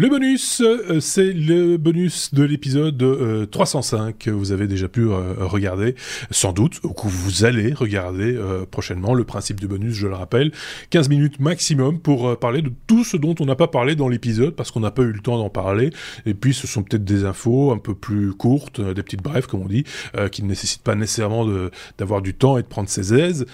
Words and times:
Le 0.00 0.08
bonus, 0.08 0.62
euh, 0.62 0.98
c'est 0.98 1.30
le 1.30 1.76
bonus 1.76 2.32
de 2.32 2.42
l'épisode 2.42 3.50
305 3.50 3.98
euh, 3.98 4.12
que 4.18 4.30
vous 4.30 4.50
avez 4.50 4.66
déjà 4.66 4.88
pu 4.88 5.02
euh, 5.02 5.34
regarder, 5.40 5.94
sans 6.30 6.54
doute, 6.54 6.80
ou 6.84 6.94
que 6.94 7.06
vous 7.06 7.44
allez 7.44 7.74
regarder 7.74 8.34
prochainement. 8.70 9.12
Le 9.12 9.24
principe 9.24 9.60
du 9.60 9.68
bonus, 9.68 9.92
je 9.92 10.06
le 10.06 10.14
rappelle, 10.14 10.52
15 10.88 11.10
minutes 11.10 11.38
maximum 11.38 12.00
pour 12.00 12.38
parler 12.38 12.62
de 12.62 12.72
tout 12.86 13.04
ce 13.04 13.18
dont 13.18 13.34
on 13.40 13.44
n'a 13.44 13.56
pas 13.56 13.68
parlé 13.68 13.94
dans 13.94 14.08
l'épisode, 14.08 14.56
parce 14.56 14.70
qu'on 14.70 14.80
n'a 14.80 14.90
pas 14.90 15.02
eu 15.02 15.12
le 15.12 15.20
temps 15.20 15.36
d'en 15.36 15.50
parler. 15.50 15.90
Et 16.24 16.32
puis, 16.32 16.54
ce 16.54 16.66
sont 16.66 16.82
peut-être 16.82 17.04
des 17.04 17.26
infos 17.26 17.70
un 17.70 17.78
peu 17.78 17.94
plus 17.94 18.32
courtes, 18.32 18.80
des 18.80 19.02
petites 19.02 19.22
brèves, 19.22 19.48
comme 19.48 19.60
on 19.60 19.68
dit, 19.68 19.84
qui 20.32 20.42
ne 20.42 20.48
nécessitent 20.48 20.82
pas 20.82 20.94
nécessairement 20.94 21.46
d'avoir 21.98 22.22
du 22.22 22.32
temps 22.32 22.56
et 22.56 22.62
de 22.62 22.68
prendre 22.68 22.88
ses 22.88 23.12
aises 23.12 23.44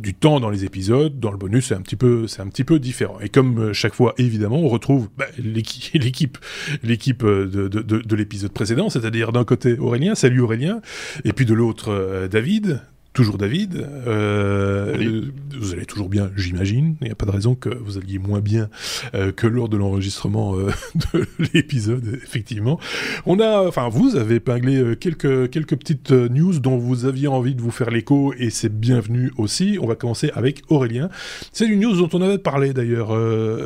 du 0.00 0.14
temps 0.14 0.40
dans 0.40 0.50
les 0.50 0.64
épisodes, 0.64 1.18
dans 1.18 1.30
le 1.30 1.38
bonus 1.38 1.68
c'est 1.68 1.74
un 1.74 1.80
petit 1.80 1.96
peu 1.96 2.26
c'est 2.26 2.42
un 2.42 2.48
petit 2.48 2.64
peu 2.64 2.78
différent. 2.78 3.18
Et 3.20 3.28
comme 3.28 3.58
euh, 3.58 3.72
chaque 3.72 3.94
fois 3.94 4.14
évidemment 4.18 4.58
on 4.58 4.68
retrouve 4.68 5.08
bah, 5.16 5.26
l'équipe 5.38 6.38
l'équipe 6.82 7.24
euh, 7.24 7.46
de, 7.46 7.68
de, 7.68 7.80
de 7.82 8.16
l'épisode 8.16 8.52
précédent, 8.52 8.90
c'est-à-dire 8.90 9.32
d'un 9.32 9.44
côté 9.44 9.78
Aurélien, 9.78 10.14
salut 10.14 10.40
Aurélien, 10.40 10.80
et 11.24 11.32
puis 11.32 11.46
de 11.46 11.54
l'autre 11.54 11.90
euh, 11.90 12.28
David, 12.28 12.80
toujours 13.16 13.38
David. 13.38 13.88
Euh, 14.06 15.22
Vous 15.58 15.72
allez 15.72 15.86
toujours 15.86 16.10
bien, 16.10 16.30
j'imagine. 16.36 16.96
Il 17.00 17.06
n'y 17.06 17.12
a 17.12 17.14
pas 17.14 17.24
de 17.24 17.30
raison 17.30 17.54
que 17.54 17.70
vous 17.70 17.96
alliez 17.96 18.18
moins 18.18 18.40
bien 18.40 18.68
euh, 19.14 19.32
que 19.32 19.46
lors 19.46 19.70
de 19.70 19.78
l'enregistrement 19.78 20.54
euh, 20.54 20.70
de 21.14 21.26
l'épisode, 21.54 22.20
effectivement. 22.22 22.78
On 23.24 23.40
a, 23.40 23.66
enfin, 23.66 23.88
vous 23.88 24.16
avez 24.16 24.34
épinglé 24.34 24.96
quelques, 25.00 25.48
quelques 25.48 25.76
petites 25.76 26.10
news 26.10 26.58
dont 26.58 26.76
vous 26.76 27.06
aviez 27.06 27.26
envie 27.26 27.54
de 27.54 27.62
vous 27.62 27.70
faire 27.70 27.90
l'écho 27.90 28.34
et 28.38 28.50
c'est 28.50 28.68
bienvenu 28.68 29.32
aussi. 29.38 29.78
On 29.80 29.86
va 29.86 29.94
commencer 29.94 30.30
avec 30.34 30.62
Aurélien. 30.68 31.08
C'est 31.52 31.66
une 31.66 31.80
news 31.80 31.96
dont 31.96 32.10
on 32.12 32.20
avait 32.20 32.36
parlé 32.36 32.74
d'ailleurs 32.74 33.16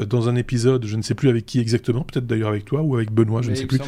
dans 0.06 0.28
un 0.28 0.36
épisode, 0.36 0.86
je 0.86 0.94
ne 0.94 1.02
sais 1.02 1.14
plus 1.14 1.28
avec 1.28 1.44
qui 1.44 1.58
exactement, 1.58 2.02
peut-être 2.02 2.26
d'ailleurs 2.26 2.50
avec 2.50 2.64
toi 2.64 2.82
ou 2.82 2.94
avec 2.94 3.10
Benoît, 3.10 3.42
je 3.42 3.50
ne 3.50 3.56
sais 3.56 3.66
plus. 3.66 3.80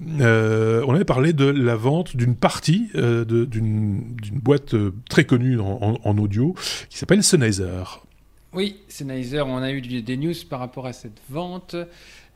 on 0.00 0.94
avait 0.94 1.04
parlé 1.04 1.32
de 1.32 1.44
la 1.44 1.76
vente 1.76 2.16
d'une 2.16 2.34
partie 2.34 2.88
d'une 2.94 4.10
boîte 4.42 4.74
très 5.08 5.24
connu 5.24 5.58
en, 5.60 6.18
audio, 6.18 6.54
qui 6.88 6.98
s'appelle 6.98 7.22
Sennheiser. 7.22 7.84
Oui, 8.52 8.76
Sennheiser, 8.88 9.42
on 9.42 9.58
a 9.58 9.70
eu 9.70 9.80
des 9.80 10.16
news 10.16 10.34
par 10.48 10.60
rapport 10.60 10.86
à 10.86 10.92
cette 10.92 11.20
vente 11.28 11.74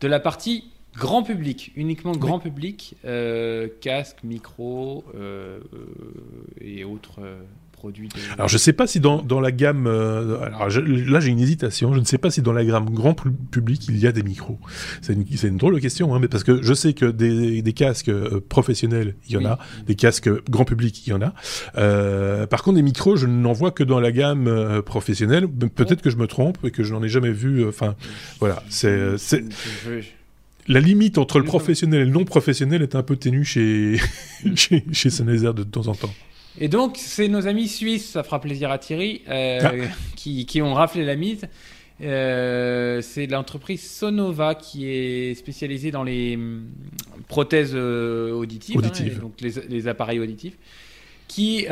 de 0.01 0.09
la 0.09 0.21
partie 0.21 0.65
grand 0.99 1.23
public, 1.23 1.73
uniquement 1.77 2.13
grand 2.13 2.39
public, 2.39 2.95
euh, 3.05 3.69
casque, 3.81 4.19
micro 4.25 5.05
euh, 5.15 5.61
euh, 5.73 5.87
et 6.61 6.85
autres 6.85 7.21
alors 8.35 8.49
je 8.49 8.59
sais 8.59 8.73
pas 8.73 8.87
si 8.87 9.01
dans, 9.01 9.23
dans 9.23 9.41
la 9.41 9.53
gamme, 9.53 9.87
euh, 9.87 10.41
alors 10.41 10.69
là 10.69 11.21
j'ai 11.21 11.31
une 11.31 11.41
hésitation, 11.41 11.95
je 11.95 12.01
ne 12.01 12.05
sais 12.05 12.19
pas 12.19 12.31
si 12.31 12.43
dans 12.43 12.53
la 12.53 12.65
gamme 12.65 12.91
grand 12.91 13.15
public 13.15 13.87
il 13.89 13.99
y 13.99 14.07
a 14.07 14.13
des 14.13 14.23
micros. 14.23 14.59
C'est 15.03 15.13
une, 15.13 15.25
une, 15.43 15.57
drôle 15.57 15.75
de 15.75 15.79
question, 15.79 16.15
hein, 16.15 16.19
mais 16.21 16.29
parce 16.29 16.45
que 16.45 16.63
je 16.63 16.75
sais 16.75 16.93
que 16.93 17.07
des, 17.07 17.63
des 17.63 17.73
casques 17.73 18.09
euh, 18.09 18.41
professionnels 18.49 19.15
il 19.29 19.35
y 19.35 19.37
en 19.37 19.45
a, 19.45 19.59
des 19.87 19.95
casques 19.95 20.31
grand 20.51 20.65
public 20.65 21.07
il 21.07 21.11
y 21.11 21.13
en 21.13 21.23
a. 21.23 21.35
Euh, 21.77 22.47
par 22.47 22.63
contre 22.63 22.77
des 22.77 22.83
micros 22.83 23.17
je 23.17 23.27
n'en 23.27 23.53
vois 23.53 23.71
que 23.71 23.85
dans 23.85 24.01
la 24.01 24.13
gamme 24.13 24.83
professionnelle. 24.85 25.49
Peut-être 25.49 26.03
que 26.03 26.11
je 26.11 26.17
me 26.17 26.27
trompe 26.27 26.59
et 26.65 26.71
que 26.71 26.83
je 26.83 26.93
n'en 26.93 27.03
ai 27.03 27.09
jamais 27.09 27.33
vu. 27.33 27.67
Enfin 27.67 27.95
voilà, 28.41 28.63
c'est 28.69 29.17
la 30.69 30.81
limite 30.81 31.19
entre 31.19 31.39
le 31.39 31.45
professionnel 31.45 32.03
et 32.03 32.05
le 32.05 32.11
non 32.11 32.25
professionnel 32.25 32.83
est 32.83 32.95
un 32.95 33.03
peu 33.03 33.17
ténue 33.17 33.45
chez, 33.45 33.99
chez, 34.55 34.85
chez 34.93 35.11
Sennheiser 35.11 35.53
de 35.55 35.63
temps 35.65 35.89
en 35.89 35.95
temps. 35.95 36.13
Et 36.61 36.69
donc, 36.69 36.97
c'est 36.99 37.29
nos 37.29 37.47
amis 37.47 37.69
suisses, 37.69 38.11
ça 38.11 38.23
fera 38.23 38.41
plaisir 38.41 38.71
à 38.71 38.79
Thierry, 38.79 39.23
euh, 39.29 39.61
ah. 39.63 39.73
qui, 40.17 40.47
qui, 40.47 40.63
ont 40.63 40.75
raflé 40.75 41.05
la 41.05 41.17
mise. 41.17 41.47
Euh, 42.01 43.01
c'est 43.01 43.27
l'entreprise 43.27 43.89
Sonova 43.89 44.55
qui 44.55 44.89
est 44.89 45.35
spécialisée 45.35 45.91
dans 45.91 46.05
les 46.05 46.37
hum, 46.37 46.69
prothèses 47.27 47.73
euh, 47.75 48.33
auditives, 48.33 48.81
hein, 48.85 49.21
donc 49.21 49.41
les, 49.41 49.51
les, 49.69 49.89
appareils 49.89 50.21
auditifs, 50.21 50.57
qui, 51.27 51.67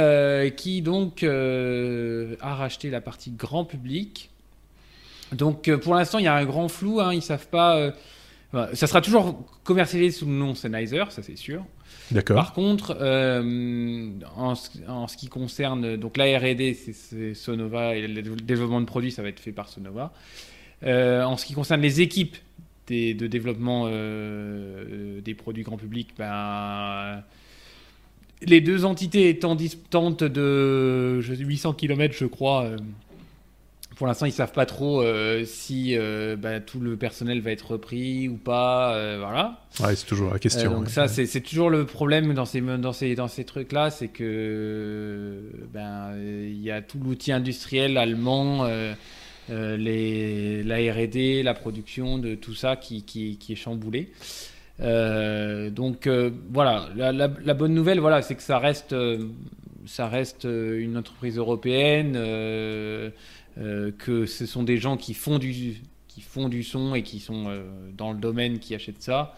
qui 0.56 0.82
donc 0.82 1.22
a 1.22 2.54
racheté 2.54 2.90
la 2.90 3.00
partie 3.00 3.30
grand 3.30 3.64
public. 3.64 4.30
Donc 5.32 5.72
pour 5.76 5.94
l'instant, 5.94 6.18
il 6.18 6.24
y 6.24 6.28
a 6.28 6.34
un 6.34 6.44
grand 6.44 6.68
flou, 6.68 7.00
hein, 7.00 7.14
ils 7.14 7.22
savent 7.22 7.48
pas. 7.48 7.92
ça 8.52 8.86
sera 8.86 9.00
toujours 9.00 9.44
commercialisé 9.64 10.18
sous 10.18 10.26
le 10.26 10.32
nom 10.32 10.54
Sennheiser, 10.54 11.04
ça 11.10 11.22
c'est 11.22 11.36
sûr. 11.36 11.64
D'accord. 12.10 12.36
Par 12.36 12.52
contre, 12.52 12.96
euh, 13.00 14.10
en, 14.36 14.54
ce 14.54 15.16
qui 15.16 15.26
concerne 15.28 15.96
donc 15.96 16.16
la 16.16 16.38
R&D, 16.38 16.74
c'est 16.74 17.34
Sonova 17.34 17.96
et 17.96 18.06
le 18.06 18.22
développement 18.36 18.80
de 18.80 18.86
produits, 18.86 19.10
ça 19.10 19.22
va 19.22 19.28
être 19.28 19.40
fait 19.40 19.52
par 19.52 19.68
Sonova. 19.68 20.12
Euh, 20.84 21.24
en 21.24 21.36
ce 21.36 21.44
qui 21.46 21.54
concerne 21.54 21.80
les 21.80 22.00
équipes 22.00 22.36
de 22.88 23.26
développement 23.26 23.86
euh, 23.86 25.20
des 25.20 25.34
produits 25.34 25.64
grand 25.64 25.76
public, 25.76 26.10
ben, 26.16 27.24
les 28.42 28.60
deux 28.60 28.84
entités 28.84 29.28
étant 29.28 29.56
distantes 29.56 30.22
de 30.22 31.20
800 31.20 31.72
km, 31.72 32.14
je 32.16 32.26
crois, 32.26 32.70
pour 33.96 34.06
l'instant, 34.06 34.26
ils 34.26 34.32
savent 34.32 34.52
pas 34.52 34.66
trop 34.66 35.02
euh, 35.02 35.44
si 35.46 35.96
euh, 35.96 36.36
bah, 36.36 36.60
tout 36.60 36.80
le 36.80 36.98
personnel 36.98 37.40
va 37.40 37.50
être 37.50 37.72
repris 37.72 38.28
ou 38.28 38.36
pas. 38.36 38.94
Euh, 38.94 39.16
voilà. 39.18 39.62
Ouais, 39.80 39.96
c'est 39.96 40.04
toujours 40.04 40.32
la 40.32 40.38
question. 40.38 40.70
donc 40.70 40.90
ça, 40.90 41.08
c'est 41.08 41.40
toujours 41.40 41.70
le 41.70 41.86
problème 41.86 42.34
dans 42.34 42.44
ces 42.44 42.60
dans 42.60 42.92
ces 42.92 43.14
dans 43.14 43.28
ces 43.28 43.44
trucs-là, 43.44 43.90
c'est 43.90 44.08
que 44.08 45.40
ben 45.72 46.14
il 46.18 46.60
y 46.60 46.70
a 46.70 46.82
tout 46.82 46.98
l'outil 47.02 47.32
industriel 47.32 47.96
allemand, 47.96 48.68
les 49.48 50.62
la 50.62 50.76
R&D, 50.76 51.42
la 51.42 51.54
production 51.54 52.18
de 52.18 52.34
tout 52.34 52.54
ça 52.54 52.76
qui 52.76 53.02
qui, 53.02 53.38
qui 53.38 53.54
est 53.54 53.56
chamboulé. 53.56 54.12
donc 54.78 56.06
voilà, 56.52 56.90
la, 56.96 57.12
la, 57.12 57.30
la, 57.42 57.54
bonne 57.54 57.72
nouvelle, 57.72 58.00
voilà, 58.00 58.20
c'est 58.20 58.34
que 58.34 58.42
ça 58.42 58.58
reste 58.58 58.94
ça 59.86 60.06
reste 60.08 60.44
une 60.44 60.98
entreprise 60.98 61.38
européenne. 61.38 62.14
Euh, 63.58 63.90
que 63.96 64.26
ce 64.26 64.44
sont 64.44 64.64
des 64.64 64.76
gens 64.76 64.98
qui 64.98 65.14
font 65.14 65.38
du, 65.38 65.80
qui 66.08 66.20
font 66.20 66.50
du 66.50 66.62
son 66.62 66.94
et 66.94 67.02
qui 67.02 67.20
sont 67.20 67.46
euh, 67.48 67.62
dans 67.96 68.12
le 68.12 68.18
domaine 68.18 68.58
qui 68.58 68.74
achètent 68.74 69.02
ça. 69.02 69.34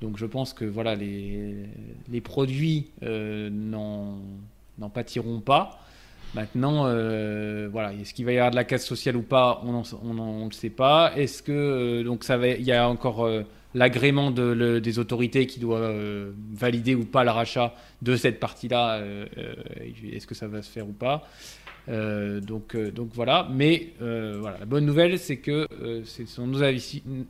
Donc 0.00 0.18
je 0.18 0.26
pense 0.26 0.52
que 0.52 0.64
voilà, 0.64 0.94
les, 0.94 1.66
les 2.08 2.20
produits 2.20 2.86
euh, 3.02 3.50
n'en 3.50 4.90
pâtiront 4.90 5.40
pas. 5.40 5.80
Maintenant, 6.34 6.82
voilà, 7.70 7.94
est-ce 7.94 8.12
qu'il 8.12 8.26
va 8.26 8.32
y 8.32 8.36
avoir 8.36 8.50
de 8.50 8.56
la 8.56 8.64
casse 8.64 8.84
sociale 8.84 9.16
ou 9.16 9.22
pas? 9.22 9.62
On 9.64 9.72
ne 10.12 10.44
le 10.44 10.52
sait 10.52 10.70
pas. 10.70 11.12
Est-ce 11.16 11.42
que 11.42 12.02
donc 12.02 12.24
ça 12.24 12.36
va, 12.36 12.48
il 12.48 12.64
y 12.64 12.72
a 12.72 12.86
encore 12.86 13.26
l'agrément 13.76 14.30
de, 14.30 14.78
des 14.78 14.98
autorités 14.98 15.46
qui 15.46 15.60
doivent 15.60 16.32
valider 16.52 16.94
ou 16.94 17.04
pas 17.04 17.24
le 17.24 17.30
rachat 17.30 17.74
de 18.02 18.16
cette 18.16 18.40
partie-là 18.40 19.00
Est-ce 20.12 20.26
que 20.26 20.34
ça 20.34 20.48
va 20.48 20.62
se 20.62 20.70
faire 20.70 20.88
ou 20.88 20.92
pas. 20.92 21.28
Euh, 21.88 22.40
donc, 22.40 22.74
euh, 22.74 22.90
donc 22.90 23.10
voilà, 23.14 23.48
mais 23.52 23.92
euh, 24.02 24.38
voilà, 24.40 24.58
la 24.58 24.66
bonne 24.66 24.84
nouvelle, 24.84 25.18
c'est 25.18 25.36
que 25.36 25.68
ce 26.04 26.26
sont 26.26 26.46
nos, 26.46 26.60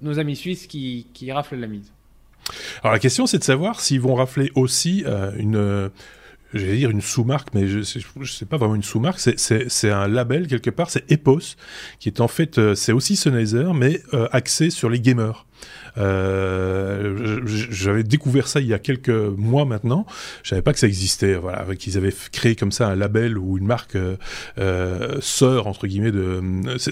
nos 0.02 0.18
amis 0.18 0.36
suisses 0.36 0.66
qui, 0.66 1.06
qui, 1.12 1.30
raflent 1.30 1.56
la 1.56 1.66
mise. 1.66 1.92
Alors 2.82 2.92
la 2.92 2.98
question, 2.98 3.26
c'est 3.26 3.38
de 3.38 3.44
savoir 3.44 3.80
s'ils 3.80 4.00
vont 4.00 4.14
rafler 4.14 4.50
aussi 4.54 5.04
une 5.36 5.90
j'allais 6.54 6.76
dire 6.76 6.90
une 6.90 7.02
sous-marque, 7.02 7.52
mais 7.54 7.66
je 7.66 7.78
ne 7.78 8.24
sais 8.24 8.46
pas 8.46 8.56
vraiment 8.56 8.76
une 8.76 8.84
sous-marque, 8.84 9.18
c'est 9.18 9.90
un 9.90 10.08
label 10.08 10.46
quelque 10.46 10.70
part, 10.70 10.90
c'est 10.90 11.10
Epos, 11.10 11.56
qui 11.98 12.08
est 12.08 12.20
en 12.20 12.28
fait, 12.28 12.74
c'est 12.74 12.92
aussi 12.92 13.16
Sennheiser, 13.16 13.72
mais 13.74 14.00
axé 14.30 14.70
sur 14.70 14.88
les 14.88 15.00
gamers. 15.00 15.44
Euh, 15.98 17.40
J'avais 17.46 18.02
découvert 18.02 18.48
ça 18.48 18.60
il 18.60 18.66
y 18.66 18.74
a 18.74 18.78
quelques 18.78 19.08
mois 19.08 19.64
maintenant. 19.64 20.06
Je 20.42 20.50
savais 20.50 20.62
pas 20.62 20.72
que 20.72 20.78
ça 20.78 20.86
existait. 20.86 21.34
Voilà, 21.34 21.64
qu'ils 21.76 21.96
avaient 21.96 22.14
créé 22.32 22.56
comme 22.56 22.72
ça 22.72 22.88
un 22.88 22.96
label 22.96 23.38
ou 23.38 23.58
une 23.58 23.66
marque 23.66 23.96
euh, 23.96 24.16
euh 24.58 25.16
sœur 25.20 25.66
entre 25.66 25.86
guillemets 25.86 26.12
de 26.12 26.42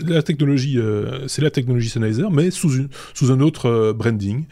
la 0.06 0.22
technologie. 0.22 0.78
Euh, 0.78 1.26
c'est 1.28 1.42
la 1.42 1.50
technologie 1.50 1.88
Sennheiser, 1.88 2.26
mais 2.32 2.50
sous 2.50 2.74
une 2.74 2.88
sous 3.12 3.30
un 3.32 3.40
autre 3.40 3.92
branding 3.92 4.44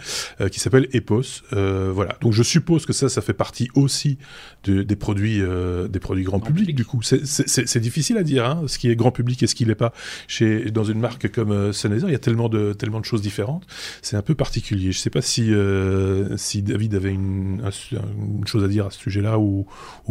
qui 0.51 0.61
s'appelle 0.61 0.89
Epos. 0.93 1.43
voilà. 1.51 2.17
Donc 2.21 2.33
je 2.33 2.43
suppose 2.43 2.87
que 2.87 2.93
ça, 2.93 3.09
ça 3.09 3.23
fait 3.23 3.33
partie 3.33 3.69
aussi 3.75 4.19
de, 4.65 4.83
des 4.83 4.97
produits 4.97 5.43
des 5.89 6.01
produits 6.01 6.25
grand 6.25 6.41
public. 6.41 6.75
Du 6.75 6.85
coup, 6.85 7.01
c'est 7.03 7.81
difficile 7.81 8.17
à 8.19 8.23
dire 8.23 8.45
hein, 8.45 8.65
ce 8.67 8.79
qui 8.79 8.91
est 8.91 8.97
grand 8.97 9.11
public 9.11 9.43
et 9.43 9.47
ce 9.47 9.55
qui 9.55 9.65
l'est 9.65 9.75
pas. 9.75 9.93
Chez 10.29 10.71
dans 10.71 10.85
une 10.85 10.99
marque 10.99 11.31
comme 11.31 11.73
Sennheiser, 11.73 12.07
il 12.07 12.13
y 12.13 12.17
a 12.17 12.19
tellement 12.19 12.49
de 12.49 12.73
tellement 12.73 13.01
de 13.01 13.05
choses 13.05 13.23
différentes. 13.23 13.67
C'est 14.03 14.17
un 14.17 14.23
peu 14.23 14.35
particulier. 14.35 14.91
Je 14.91 14.99
ne 14.99 15.03
sais 15.03 15.11
pas 15.11 15.23
si, 15.23 15.47
euh, 15.51 16.37
David 16.57 16.97
avait 16.97 17.13
une, 17.13 17.63
chose 18.47 18.65
à 18.65 18.69
dire 18.69 18.87
à 18.87 18.91
ce 18.91 18.99
sujet-là 18.99 19.39
ou, 19.39 19.65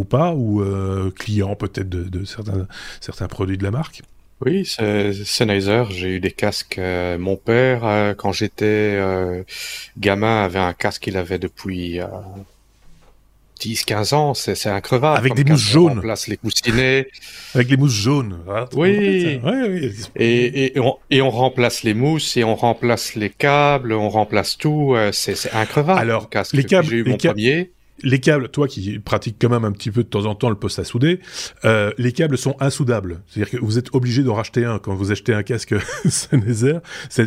pas, 0.09 0.31
ou 0.31 0.61
euh, 0.61 1.11
client 1.11 1.55
peut-être 1.57 1.89
de, 1.89 2.23
certains, 2.23 2.67
certains 3.01 3.27
produits 3.27 3.57
de 3.57 3.63
la 3.63 3.71
marque. 3.71 4.01
Oui, 4.39 4.65
Sennheiser. 4.65 5.83
J'ai 5.89 6.15
eu 6.15 6.19
des 6.21 6.31
casques. 6.31 6.77
Euh, 6.79 7.17
mon 7.17 7.35
père, 7.35 8.15
quand 8.17 8.31
j'étais 8.31 8.97
gamin, 9.97 10.45
avait 10.45 10.59
un 10.59 10.73
casque 10.73 11.03
qu'il 11.03 11.17
avait 11.17 11.37
depuis 11.37 11.99
10-15 13.61 14.15
ans, 14.15 14.33
c'est 14.33 14.67
increvable. 14.67 15.17
Avec 15.17 15.35
des 15.35 15.43
mousses 15.43 15.61
jaunes. 15.61 15.91
On 15.91 15.95
remplace 15.95 16.27
les 16.27 16.37
coussinets. 16.37 17.07
Avec 17.55 17.69
les 17.69 17.77
mousses 17.77 17.93
jaunes. 17.93 18.39
oui. 18.73 19.39
oui. 19.43 19.93
Et, 20.15 20.75
et, 20.75 20.79
on, 20.79 20.97
et, 21.09 21.21
on, 21.21 21.29
remplace 21.29 21.83
les 21.83 21.93
mousses 21.93 22.37
et 22.37 22.43
on 22.43 22.55
remplace 22.55 23.15
les 23.15 23.29
câbles, 23.29 23.93
on 23.93 24.09
remplace 24.09 24.57
tout. 24.57 24.93
Euh, 24.95 25.11
c'est 25.11 25.53
increvable. 25.53 25.99
Alors, 25.99 26.29
les 26.53 26.63
câbles, 26.63 26.89
j'ai 26.89 26.97
eu 26.97 27.03
mon 27.03 27.17
premier 27.17 27.71
les 28.03 28.19
câbles, 28.19 28.49
toi 28.49 28.67
qui 28.67 28.99
pratiques 28.99 29.37
quand 29.39 29.49
même 29.49 29.65
un 29.65 29.71
petit 29.71 29.91
peu 29.91 30.03
de 30.03 30.07
temps 30.07 30.25
en 30.25 30.35
temps 30.35 30.49
le 30.49 30.55
poste 30.55 30.79
à 30.79 30.83
souder, 30.83 31.19
euh, 31.65 31.91
les 31.97 32.11
câbles 32.11 32.37
sont 32.37 32.55
insoudables. 32.59 33.21
C'est-à-dire 33.27 33.51
que 33.51 33.57
vous 33.63 33.77
êtes 33.77 33.93
obligé 33.93 34.23
d'en 34.23 34.33
racheter 34.33 34.65
un 34.65 34.79
quand 34.79 34.93
vous 34.93 35.11
achetez 35.11 35.33
un 35.33 35.43
casque 35.43 35.75
Sennheiser. 36.05 36.77
C'est 37.09 37.25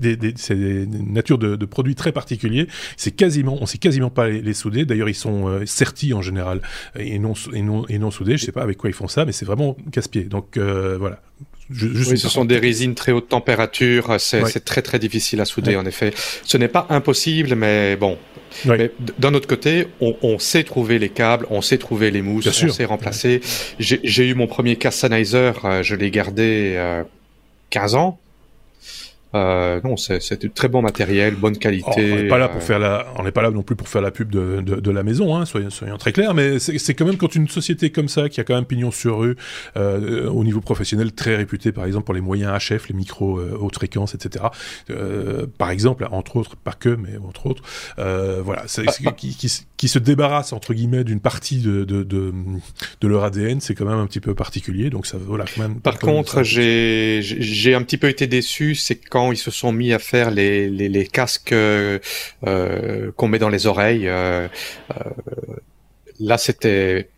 des, 0.00 0.86
natures 0.86 1.38
de, 1.38 1.56
de, 1.56 1.66
produits 1.66 1.94
très 1.94 2.12
particuliers. 2.12 2.68
C'est 2.96 3.12
quasiment, 3.12 3.58
on 3.60 3.66
sait 3.66 3.78
quasiment 3.78 4.10
pas 4.10 4.28
les, 4.28 4.54
souder. 4.54 4.84
D'ailleurs, 4.84 5.08
ils 5.08 5.14
sont 5.14 5.48
euh, 5.48 5.66
sertis 5.66 6.14
en 6.14 6.22
général 6.22 6.62
et 6.98 7.18
non, 7.18 7.34
et 7.52 7.62
non, 7.62 7.86
et 7.88 7.98
non 7.98 8.10
soudés. 8.10 8.36
Je 8.36 8.44
sais 8.44 8.52
pas 8.52 8.62
avec 8.62 8.78
quoi 8.78 8.90
ils 8.90 8.94
font 8.94 9.08
ça, 9.08 9.24
mais 9.24 9.32
c'est 9.32 9.44
vraiment 9.44 9.76
casse-pied. 9.92 10.24
Donc 10.24 10.56
euh, 10.56 10.96
voilà, 10.98 11.22
je, 11.70 11.88
je 11.88 12.10
oui, 12.10 12.18
ce 12.18 12.28
sont 12.28 12.44
des 12.44 12.58
résines 12.58 12.94
très 12.94 13.12
haute 13.12 13.28
température, 13.28 14.16
c'est 14.18 14.64
très 14.64 14.82
très 14.82 14.98
difficile 14.98 15.40
à 15.40 15.44
souder 15.44 15.76
en 15.76 15.86
effet. 15.86 16.12
Ce 16.44 16.56
n'est 16.56 16.68
pas 16.68 16.86
impossible, 16.90 17.54
mais 17.54 17.96
bon. 17.96 18.18
Mais 18.64 18.90
d'un 19.18 19.34
autre 19.34 19.48
côté, 19.48 19.88
on, 20.00 20.16
on, 20.22 20.38
sait 20.38 20.64
trouver 20.64 20.98
les 20.98 21.08
câbles, 21.08 21.46
on 21.50 21.60
sait 21.60 21.78
trouver 21.78 22.10
les 22.10 22.22
mousses, 22.22 22.46
on 22.46 22.68
sait 22.68 22.84
remplacer. 22.84 23.40
J'ai 23.78 24.28
eu 24.28 24.34
mon 24.34 24.46
premier 24.46 24.76
Cassanizer, 24.76 25.64
euh, 25.64 25.82
je 25.82 25.94
l'ai 25.94 26.10
gardé 26.10 26.74
euh, 26.76 27.02
15 27.70 27.94
ans. 27.96 28.18
Euh, 29.36 29.80
non, 29.84 29.96
c'est 29.96 30.54
très 30.54 30.68
bon 30.68 30.82
matériel, 30.82 31.34
bonne 31.34 31.56
qualité. 31.56 32.12
on 32.12 32.16
n'est 32.16 32.28
pas 32.28 32.38
là 32.38 32.48
pour 32.48 32.60
euh, 32.60 32.64
faire 32.64 32.78
la, 32.78 33.06
on 33.18 33.24
n'est 33.24 33.32
pas 33.32 33.42
là 33.42 33.50
non 33.50 33.62
plus 33.62 33.76
pour 33.76 33.88
faire 33.88 34.02
la 34.02 34.10
pub 34.10 34.30
de, 34.30 34.60
de, 34.60 34.76
de 34.76 34.90
la 34.90 35.02
maison, 35.02 35.36
hein, 35.36 35.44
soyons, 35.44 35.70
soyons, 35.70 35.98
très 35.98 36.12
clairs. 36.12 36.34
Mais 36.34 36.58
c'est 36.58 36.94
quand 36.94 37.04
même 37.04 37.16
quand 37.16 37.34
une 37.34 37.48
société 37.48 37.90
comme 37.90 38.08
ça, 38.08 38.28
qui 38.28 38.40
a 38.40 38.44
quand 38.44 38.54
même 38.54 38.64
pignon 38.64 38.90
sur 38.90 39.18
rue, 39.18 39.36
euh, 39.76 40.28
au 40.28 40.44
niveau 40.44 40.60
professionnel, 40.60 41.12
très 41.12 41.36
réputée, 41.36 41.72
par 41.72 41.84
exemple 41.84 42.06
pour 42.06 42.14
les 42.14 42.20
moyens 42.20 42.52
HF, 42.58 42.88
les 42.88 42.94
micros 42.94 43.38
euh, 43.38 43.56
haute 43.60 43.74
fréquence, 43.74 44.14
etc. 44.14 44.46
Par 45.58 45.70
exemple, 45.70 46.06
entre 46.10 46.36
autres, 46.36 46.56
pas 46.56 46.72
que, 46.72 46.88
mais 46.88 47.16
entre 47.26 47.46
autres, 47.46 47.62
voilà, 47.96 48.64
c'est 48.66 48.86
qui, 49.16 49.34
qui, 49.34 49.64
qui, 49.76 49.88
se 49.88 49.98
débarrasse 49.98 50.52
entre 50.52 50.74
guillemets 50.74 51.04
d'une 51.04 51.20
partie 51.20 51.58
de, 51.58 51.84
de, 51.84 52.02
de, 52.02 52.32
de 53.00 53.08
leur 53.08 53.24
ADN, 53.24 53.60
c'est 53.60 53.74
quand 53.74 53.84
même 53.84 53.98
un 53.98 54.06
petit 54.06 54.20
peu 54.20 54.34
particulier. 54.34 54.90
Donc 54.90 55.06
ça, 55.06 55.18
voilà, 55.18 55.44
quand 55.44 55.62
même. 55.62 55.80
Par 55.80 55.98
contre, 55.98 56.42
j'ai 56.42 57.20
j'ai 57.22 57.74
un 57.74 57.82
petit 57.82 57.96
peu 57.96 58.08
été 58.08 58.26
déçu, 58.26 58.74
c'est 58.74 58.96
quand 58.96 59.25
ils 59.32 59.36
se 59.36 59.50
sont 59.50 59.72
mis 59.72 59.92
à 59.92 59.98
faire 59.98 60.30
les, 60.30 60.68
les, 60.68 60.88
les 60.88 61.06
casques 61.06 61.52
euh, 61.52 61.98
euh 62.46 63.10
qu'on 63.16 63.28
met 63.28 63.38
dans 63.38 63.48
les 63.48 63.66
oreilles. 63.66 64.08
Euh, 64.08 64.48
euh 64.90 65.10
là, 66.18 66.38
c'était 66.38 67.08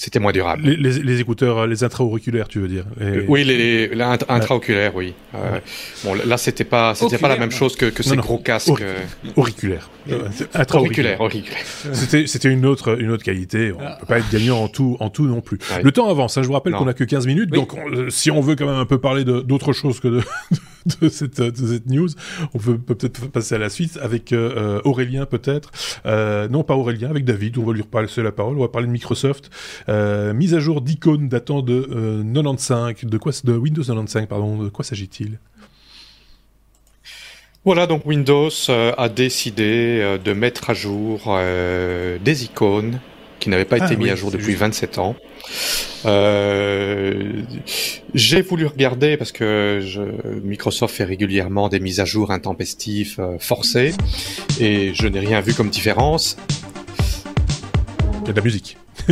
c'était 0.00 0.18
moins 0.18 0.32
durable. 0.32 0.62
Les, 0.64 0.76
les, 0.76 1.02
les, 1.02 1.20
écouteurs, 1.20 1.66
les 1.66 1.84
intra-auriculaires, 1.84 2.48
tu 2.48 2.58
veux 2.58 2.68
dire 2.68 2.86
Oui, 3.28 3.44
les, 3.44 3.88
les 3.88 4.02
intra-auriculaires, 4.02 4.94
oui. 4.94 5.12
Euh, 5.34 5.58
bon, 6.04 6.14
là, 6.14 6.38
c'était 6.38 6.64
pas, 6.64 6.94
c'était 6.94 7.18
pas 7.18 7.28
la 7.28 7.36
même 7.36 7.50
chose 7.50 7.76
que, 7.76 7.84
que 7.84 8.02
ces 8.02 8.16
gros 8.16 8.38
casques. 8.38 8.70
auriculaires. 9.36 9.90
Intra-auriculaires. 10.54 11.20
Auriculaires. 11.20 11.60
C'était, 11.92 12.26
c'était 12.26 12.48
une 12.48 12.64
autre, 12.64 12.98
une 12.98 13.10
autre 13.10 13.24
qualité. 13.24 13.72
On 13.72 13.80
ah. 13.82 13.98
peut 14.00 14.06
pas 14.06 14.18
être 14.20 14.30
gagnant 14.30 14.62
en 14.62 14.68
tout, 14.68 14.96
en 15.00 15.10
tout 15.10 15.26
non 15.26 15.42
plus. 15.42 15.58
Le 15.82 15.92
temps 15.92 16.08
avance. 16.08 16.38
Hein, 16.38 16.42
je 16.42 16.46
vous 16.46 16.54
rappelle 16.54 16.72
qu'on 16.72 16.88
a 16.88 16.94
que 16.94 17.04
15 17.04 17.26
minutes, 17.26 17.50
donc 17.50 17.72
si 18.08 18.30
on 18.30 18.40
veut 18.40 18.56
quand 18.56 18.66
même 18.66 18.76
un 18.76 18.86
peu 18.86 18.98
parler 18.98 19.24
d'autre 19.24 19.74
chose 19.74 20.00
que 20.00 20.08
de, 20.08 20.22
de 21.00 21.08
cette, 21.08 21.40
de 21.40 21.66
cette 21.66 21.86
news. 21.86 22.08
On 22.54 22.58
peut, 22.58 22.78
peut-être 22.78 23.28
passer 23.28 23.54
à 23.54 23.58
la 23.58 23.68
suite 23.68 23.98
avec 24.02 24.32
euh, 24.32 24.52
euh, 24.56 24.80
Aurélien 24.84 25.26
peut-être. 25.26 25.70
Euh, 26.06 26.48
non, 26.48 26.62
pas 26.62 26.74
Aurélien, 26.74 27.10
avec 27.10 27.24
David. 27.24 27.58
On 27.58 27.64
va 27.64 27.72
lui 27.72 27.82
repasser 27.82 28.22
la 28.22 28.32
parole. 28.32 28.56
On 28.56 28.60
va 28.60 28.68
parler 28.68 28.86
de 28.86 28.92
Microsoft. 28.92 29.50
Euh, 29.88 30.32
mise 30.32 30.54
à 30.54 30.60
jour 30.60 30.80
d'icônes 30.80 31.28
datant 31.28 31.62
de 31.62 32.22
95. 32.34 33.04
De 33.04 33.18
quoi 33.18 33.32
De 33.44 33.52
Windows 33.52 33.82
95, 33.82 34.26
pardon. 34.26 34.62
De 34.62 34.68
quoi 34.68 34.84
s'agit-il? 34.84 35.38
Voilà, 37.64 37.86
donc 37.86 38.06
Windows 38.06 38.48
a 38.70 39.08
décidé 39.10 40.18
de 40.24 40.32
mettre 40.32 40.70
à 40.70 40.74
jour 40.74 41.38
des 42.24 42.44
icônes 42.44 43.00
qui 43.40 43.48
n'avaient 43.48 43.64
pas 43.64 43.78
ah 43.80 43.86
été 43.86 43.96
mis 43.96 44.10
à 44.10 44.14
jour 44.14 44.30
depuis 44.30 44.54
27 44.54 44.98
ans. 44.98 45.16
Euh, 46.06 47.42
j'ai 48.14 48.42
voulu 48.42 48.66
regarder 48.66 49.16
parce 49.16 49.32
que 49.32 49.80
je, 49.82 50.02
Microsoft 50.44 50.94
fait 50.94 51.04
régulièrement 51.04 51.68
des 51.68 51.80
mises 51.80 52.00
à 52.00 52.04
jour 52.04 52.30
intempestives 52.30 53.16
euh, 53.18 53.38
forcées 53.38 53.94
et 54.60 54.92
je 54.94 55.06
n'ai 55.08 55.20
rien 55.20 55.40
vu 55.40 55.54
comme 55.54 55.70
différence. 55.70 56.36
Il 58.22 58.26
y 58.26 58.30
a 58.30 58.32
de 58.32 58.36
la 58.36 58.44
musique. 58.44 58.76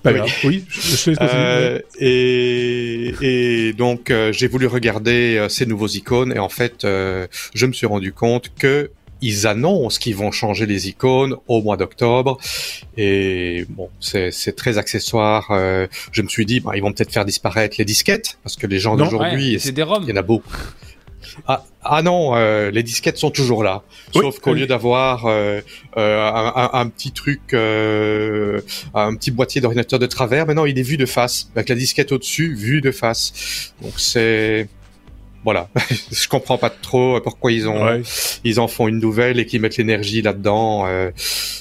C'est 0.00 0.02
pas 0.02 0.12
grave. 0.12 0.30
Oui, 0.44 0.64
je, 0.68 1.10
euh, 1.20 1.80
et, 1.98 3.14
et, 3.20 3.72
donc 3.72 4.10
euh, 4.10 4.32
j'ai 4.32 4.46
voulu 4.46 4.68
regarder 4.68 5.44
ces 5.48 5.66
nouveaux 5.66 5.88
icônes 5.88 6.32
et 6.32 6.38
en 6.38 6.48
fait 6.48 6.82
je 6.84 7.66
me 7.66 7.72
suis 7.72 7.86
rendu 7.86 8.12
compte 8.12 8.52
que 8.56 8.90
ils 9.20 9.46
annoncent 9.46 9.98
qu'ils 9.98 10.16
vont 10.16 10.30
changer 10.30 10.66
les 10.66 10.88
icônes 10.88 11.36
au 11.46 11.62
mois 11.62 11.76
d'octobre. 11.76 12.38
Et 12.96 13.66
bon 13.68 13.88
c'est 14.00 14.56
très 14.56 14.78
accessoire. 14.78 15.48
Euh, 15.50 15.86
je 16.12 16.22
me 16.22 16.28
suis 16.28 16.46
dit 16.46 16.60
bah, 16.60 16.72
ils 16.76 16.82
vont 16.82 16.92
peut-être 16.92 17.12
faire 17.12 17.24
disparaître 17.24 17.76
les 17.78 17.84
disquettes 17.84 18.38
parce 18.42 18.56
que 18.56 18.66
les 18.66 18.78
gens 18.78 18.96
d'aujourd'hui 18.96 19.58
il 19.62 19.78
y 19.78 20.12
en 20.12 20.16
a 20.16 20.22
beaucoup. 20.22 20.56
Ah, 21.46 21.64
ah 21.82 22.02
non, 22.02 22.34
euh, 22.36 22.70
les 22.70 22.82
disquettes 22.82 23.18
sont 23.18 23.30
toujours 23.30 23.62
là. 23.62 23.82
Sauf 24.12 24.38
qu'au 24.40 24.54
lieu 24.54 24.66
d'avoir 24.66 25.26
euh, 25.26 25.60
un, 25.96 26.70
un, 26.72 26.88
petit 26.88 27.12
truc, 27.12 27.52
un 27.52 29.14
petit 29.14 29.30
boîtier 29.30 29.60
d'ordinateur 29.60 29.98
de 29.98 30.06
travers, 30.06 30.46
maintenant 30.46 30.64
il 30.64 30.78
est 30.78 30.82
vu 30.82 30.96
de 30.96 31.06
face, 31.06 31.50
avec 31.54 31.68
la 31.68 31.74
disquette 31.74 32.12
au-dessus, 32.12 32.54
vue 32.54 32.80
de 32.80 32.90
face. 32.90 33.72
Donc 33.82 33.92
c'est 33.98 34.68
voilà, 35.44 35.68
je 36.12 36.28
comprends 36.28 36.58
pas 36.58 36.70
trop 36.70 37.20
pourquoi 37.20 37.52
ils 37.52 37.68
ont 37.68 38.02
ils 38.44 38.60
en 38.60 38.68
font 38.68 38.88
une 38.88 38.98
nouvelle 38.98 39.38
et 39.38 39.46
qu'ils 39.46 39.60
mettent 39.60 39.76
l'énergie 39.76 40.22
là-dedans. 40.22 40.86
Euh, 40.86 41.10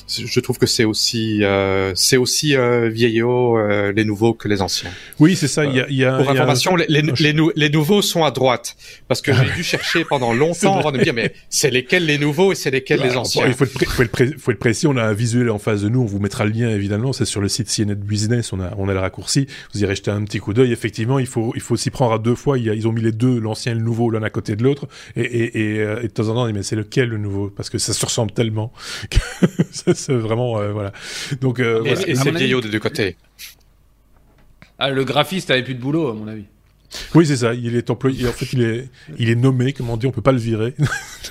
je 0.08 0.40
trouve 0.40 0.58
que 0.58 0.66
c'est 0.66 0.86
aussi 0.86 1.44
euh, 1.44 1.92
c'est 1.96 2.18
aussi 2.18 2.56
euh, 2.56 2.90
vieillot 2.90 3.58
euh, 3.58 3.92
les 3.92 4.06
nouveaux 4.06 4.34
que 4.34 4.48
les 4.48 4.62
anciens. 4.62 4.90
Oui, 5.20 5.36
c'est 5.36 5.48
ça. 5.48 5.66
Il 5.66 5.76
y 5.76 5.82
a, 5.82 5.90
y 5.90 6.06
a, 6.06 6.18
pour 6.18 6.30
information, 6.30 6.76
les, 6.76 6.86
les, 6.88 7.34
les, 7.56 7.70
nouveaux 7.70 8.02
sont 8.02 8.24
à 8.24 8.32
droite 8.32 8.78
parce 9.08 9.22
que 9.22 9.34
j'ai 9.34 9.54
dû 9.56 9.64
chercher 9.64 10.06
pendant 10.06 10.34
longtemps 10.34 10.78
avant 10.78 10.92
de 10.92 10.98
me 10.98 11.04
dire 11.04 11.14
mais 11.14 11.34
c'est 11.50 11.70
lesquels 11.70 12.06
les 12.06 12.18
nouveaux 12.18 12.52
et 12.54 12.56
c'est 12.56 12.72
lesquels 12.72 13.02
les 13.02 13.18
anciens. 13.18 13.48
il 13.48 13.54
faut 13.54 13.66
être, 13.66 13.86
faut, 13.86 14.04
être 14.04 14.40
faut 14.40 14.52
être 14.52 14.60
précis. 14.60 14.88
On 14.88 14.96
a 14.98 15.04
un 15.04 15.14
visuel 15.14 15.50
en 15.50 15.60
face 15.60 15.82
de 15.82 15.90
nous. 15.90 16.02
On 16.02 16.06
vous 16.06 16.20
mettra 16.20 16.46
le 16.46 16.52
lien 16.52 16.70
évidemment. 16.70 17.12
C'est 17.14 17.26
sur 17.26 17.42
le 17.42 17.50
site 17.50 17.70
CNET 17.70 17.96
Business. 17.96 18.54
On 18.54 18.62
a 18.62 18.72
on 18.78 18.88
a 18.88 18.94
le 18.94 19.00
raccourci. 19.00 19.48
Vous 19.74 19.84
irez 19.84 19.96
jeter 19.96 20.12
un 20.12 20.24
petit 20.24 20.40
coup 20.40 20.54
d'œil. 20.54 20.72
Effectivement, 20.72 21.20
il 21.20 21.28
faut 21.28 21.52
il 21.56 21.62
faut 21.62 21.76
s'y 21.76 21.90
prendre 21.90 22.14
à 22.14 22.20
deux 22.20 22.36
fois. 22.36 22.58
Il 22.58 22.66
y 22.66 22.70
a, 22.70 22.74
ils 22.74 22.88
ont 22.88 22.94
mis 22.94 23.02
les 23.02 23.12
deux, 23.12 23.40
l'ancien 23.40 23.67
le 23.74 23.82
nouveau 23.82 24.10
l'un 24.10 24.24
à 24.24 24.30
côté 24.30 24.56
de 24.56 24.64
l'autre, 24.64 24.88
et, 25.16 25.22
et, 25.22 25.76
et, 25.76 25.80
euh, 25.80 26.02
de 26.02 26.08
temps 26.08 26.30
en 26.30 26.34
temps, 26.34 26.44
on 26.44 26.48
dit, 26.48 26.54
mais 26.54 26.64
c'est 26.64 26.76
lequel 26.76 27.10
le 27.10 27.18
nouveau? 27.18 27.50
Parce 27.50 27.70
que 27.70 27.78
ça 27.78 27.94
se 27.94 28.06
ressemble 28.06 28.32
tellement 28.32 28.72
que 29.10 29.94
c'est 29.94 30.14
vraiment, 30.14 30.60
euh, 30.60 30.72
voilà. 30.72 30.92
Donc, 31.42 31.60
euh, 31.60 31.84
et, 31.84 32.16
c'est 32.16 32.32
vieillot 32.32 32.62
des 32.62 32.70
deux 32.70 32.80
côtés. 32.80 33.18
Ah, 34.80 34.90
le 34.90 35.04
graphiste 35.04 35.50
avait 35.50 35.64
plus 35.64 35.76
de 35.76 35.82
boulot, 35.82 36.10
à 36.10 36.14
mon 36.14 36.28
avis. 36.28 36.46
Oui, 37.16 37.26
c'est 37.26 37.38
ça. 37.38 37.54
Il 37.54 37.76
est 37.76 37.90
employé. 37.90 38.28
En 38.28 38.32
fait, 38.32 38.54
il 38.54 38.62
est, 38.62 38.90
il 39.18 39.30
est 39.30 39.36
nommé. 39.36 39.74
Comme 39.74 39.90
on 39.90 39.98
dit, 39.98 40.08
on 40.08 40.12
peut 40.12 40.22
pas 40.22 40.32
le 40.32 40.38
virer. 40.38 40.74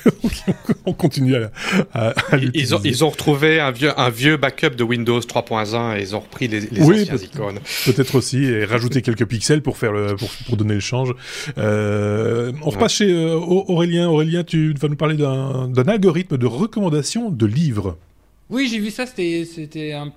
on 0.86 0.92
continue 0.92 1.36
à, 1.36 1.50
à, 1.92 2.14
ils, 2.54 2.74
ont, 2.74 2.80
ils 2.84 3.04
ont 3.04 3.10
retrouvé 3.10 3.60
un 3.60 3.70
vieux, 3.70 3.98
un 3.98 4.10
vieux 4.10 4.36
backup 4.36 4.70
de 4.70 4.84
Windows 4.84 5.20
3.1 5.20 5.98
et 5.98 6.02
ils 6.02 6.16
ont 6.16 6.20
repris 6.20 6.48
les, 6.48 6.60
les 6.60 6.82
oui, 6.82 7.02
anciennes 7.02 7.18
icônes. 7.22 7.58
Peut-être 7.84 8.14
aussi 8.14 8.44
et 8.44 8.64
rajouter 8.64 9.02
quelques 9.02 9.26
pixels 9.26 9.62
pour 9.62 9.76
faire 9.78 9.92
le, 9.92 10.16
pour, 10.16 10.30
pour 10.46 10.56
donner 10.56 10.74
le 10.74 10.80
change. 10.80 11.14
Euh, 11.58 12.52
on 12.62 12.70
repasse 12.70 12.94
chez 12.94 13.12
euh, 13.12 13.34
Aurélien. 13.34 14.08
Aurélien, 14.08 14.44
tu 14.44 14.74
vas 14.74 14.88
nous 14.88 14.96
parler 14.96 15.16
d'un 15.16 15.88
algorithme 15.88 16.36
de 16.36 16.46
recommandation 16.46 17.30
de 17.30 17.46
livres. 17.46 17.98
Oui, 18.50 18.68
j'ai 18.70 18.78
vu 18.78 18.90
ça. 18.90 19.06
C'était, 19.06 19.44
c'était 19.44 19.92
un 19.92 20.12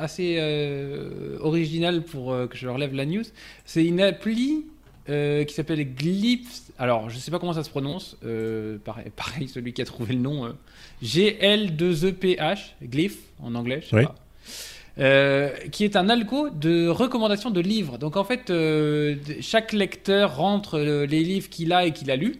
assez 0.00 0.36
euh, 0.38 1.36
original 1.40 2.02
pour 2.02 2.32
euh, 2.32 2.46
que 2.46 2.56
je 2.56 2.68
relève 2.68 2.94
la 2.94 3.06
news. 3.06 3.22
C'est 3.64 3.84
une 3.84 4.00
appli 4.00 4.64
euh, 5.08 5.44
qui 5.44 5.54
s'appelle 5.54 5.94
Glyphs. 5.94 6.72
Alors, 6.78 7.10
je 7.10 7.18
sais 7.18 7.30
pas 7.30 7.38
comment 7.38 7.52
ça 7.52 7.64
se 7.64 7.70
prononce. 7.70 8.16
pareil, 8.84 9.10
pareil, 9.16 9.48
celui 9.48 9.72
qui 9.72 9.82
a 9.82 9.84
trouvé 9.84 10.14
le 10.14 10.20
nom. 10.20 10.54
GL2EPH, 11.02 12.58
Glyph 12.82 13.18
en 13.42 13.54
anglais. 13.54 13.80
Je 13.82 13.96
sais 13.96 14.04
pas. 14.04 15.68
qui 15.70 15.84
est 15.84 15.96
un 15.96 16.08
algo 16.08 16.50
de 16.50 16.88
recommandation 16.88 17.50
de 17.50 17.60
livres. 17.60 17.98
Donc 17.98 18.16
en 18.16 18.24
fait, 18.24 18.52
chaque 19.40 19.72
lecteur 19.72 20.36
rentre 20.36 20.78
les 20.78 21.24
livres 21.24 21.48
qu'il 21.48 21.72
a 21.72 21.86
et 21.86 21.92
qu'il 21.92 22.10
a 22.10 22.16
lus. 22.16 22.36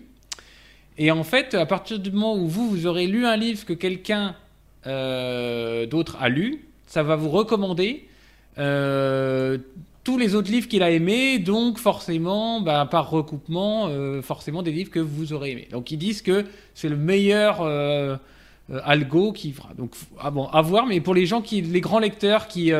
Et 0.98 1.10
en 1.10 1.24
fait, 1.24 1.54
à 1.54 1.66
partir 1.66 1.98
du 1.98 2.10
moment 2.12 2.36
où 2.36 2.46
vous, 2.46 2.68
vous 2.68 2.86
aurez 2.86 3.06
lu 3.06 3.26
un 3.26 3.36
livre 3.36 3.64
que 3.64 3.72
quelqu'un 3.72 4.36
d'autre 4.84 6.16
a 6.20 6.28
lu, 6.28 6.66
ça 6.86 7.02
va 7.02 7.16
vous 7.16 7.30
recommander 7.30 8.06
euh, 8.58 9.56
tous 10.04 10.18
les 10.18 10.34
autres 10.34 10.50
livres 10.50 10.68
qu'il 10.68 10.82
a 10.82 10.90
aimés, 10.90 11.38
donc 11.38 11.78
forcément, 11.78 12.60
bah, 12.60 12.86
par 12.90 13.10
recoupement, 13.10 13.86
euh, 13.88 14.20
forcément 14.20 14.62
des 14.62 14.72
livres 14.72 14.90
que 14.90 14.98
vous 15.00 15.32
aurez 15.32 15.52
aimés. 15.52 15.68
Donc 15.70 15.90
ils 15.90 15.96
disent 15.96 16.22
que 16.22 16.44
c'est 16.74 16.88
le 16.88 16.96
meilleur, 16.96 17.62
euh, 17.62 18.16
algo 18.84 19.32
qui 19.32 19.54
donc 19.76 19.92
ah 20.18 20.30
bon 20.30 20.46
à 20.46 20.62
voir 20.62 20.86
mais 20.86 21.00
pour 21.00 21.14
les 21.14 21.26
gens 21.26 21.42
qui 21.42 21.60
les 21.60 21.80
grands 21.80 21.98
lecteurs 21.98 22.46
qui 22.46 22.72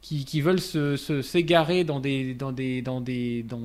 qui, 0.00 0.24
qui, 0.24 0.40
veulent 0.40 0.60
se 0.60 0.96
s'égarer 0.96 1.82
dans 1.84 2.00
des 2.00 2.34
dans 2.34 2.52
des 2.52 2.82
dans 2.82 3.00
des 3.00 3.42
dans, 3.42 3.58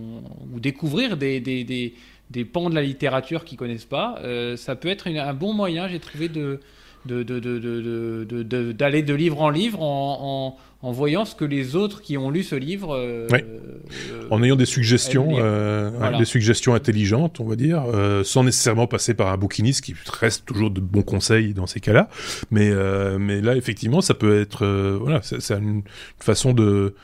ou 0.53 0.59
découvrir 0.59 1.15
des, 1.15 1.39
des, 1.39 1.63
des, 1.63 1.93
des 2.31 2.43
pans 2.43 2.69
de 2.69 2.75
la 2.75 2.81
littérature 2.81 3.45
qu'ils 3.45 3.57
connaissent 3.57 3.85
pas 3.85 4.19
ça 4.57 4.75
peut 4.75 4.89
être 4.89 5.07
un 5.07 5.33
bon 5.33 5.53
moyen 5.53 5.87
j'ai 5.87 5.99
trouvé 5.99 6.27
de 6.27 6.59
d'aller 7.05 7.23
de, 7.23 8.43
de, 8.43 8.43
de, 8.43 9.01
de, 9.01 9.13
livre 9.13 9.41
en 9.41 9.49
livre 9.49 9.81
en, 9.81 10.57
en, 10.81 10.91
voyant 10.91 11.25
ce 11.25 11.35
que 11.35 11.45
les 11.45 11.75
autres 11.75 12.01
qui 12.01 12.17
ont 12.17 12.29
lu 12.29 12.43
ce 12.43 12.55
livre. 12.55 12.95
Euh, 12.95 13.27
euh, 13.31 14.27
en 14.29 14.41
ayant 14.43 14.55
des 14.55 14.65
suggestions, 14.65 15.35
euh, 15.37 16.17
des 16.17 16.25
suggestions 16.25 16.73
intelligentes, 16.73 17.39
on 17.39 17.45
va 17.45 17.55
dire, 17.55 17.83
sans 18.23 18.43
nécessairement 18.43 18.87
passer 18.87 19.13
par 19.13 19.27
un 19.27 19.37
bouquiniste 19.37 19.83
qui 19.83 19.95
reste 20.19 20.45
toujours 20.45 20.71
de 20.71 20.79
bons 20.79 21.01
conseils 21.01 21.53
dans 21.53 21.67
ces 21.67 21.79
cas-là. 21.79 22.09
Mais, 22.51 22.71
mais 23.19 23.41
là, 23.41 23.55
effectivement, 23.55 24.01
ça 24.01 24.13
peut 24.13 24.39
être. 24.39 24.65
voilà, 25.01 25.21
c'est 25.21 25.53
une, 25.53 25.83
façon 26.19 26.53
de 26.53 26.95